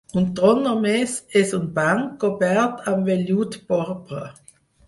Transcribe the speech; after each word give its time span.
Un 0.19 0.23
tron 0.37 0.61
només 0.67 1.13
és 1.43 1.53
un 1.59 1.69
banc 1.77 2.17
cobert 2.25 2.91
amb 2.95 3.13
vellut 3.13 3.63
porpra. 3.73 4.27